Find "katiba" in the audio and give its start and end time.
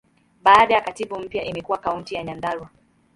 0.81-1.19